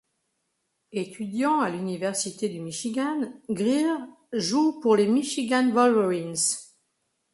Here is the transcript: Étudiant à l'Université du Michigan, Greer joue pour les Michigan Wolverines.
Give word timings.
Étudiant 0.93 1.59
à 1.61 1.69
l'Université 1.69 2.49
du 2.49 2.59
Michigan, 2.59 3.31
Greer 3.51 3.85
joue 4.33 4.79
pour 4.79 4.95
les 4.95 5.05
Michigan 5.05 5.69
Wolverines. 5.69 6.57